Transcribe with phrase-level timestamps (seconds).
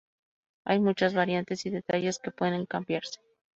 [0.65, 3.19] Hay muchas variantes y detalles que pueden cambiarse.